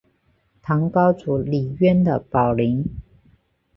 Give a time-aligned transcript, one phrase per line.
[0.63, 2.83] 唐高祖李渊的宝林。